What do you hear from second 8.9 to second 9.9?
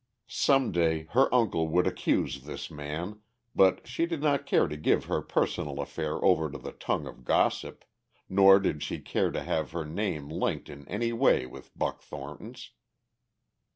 care to have her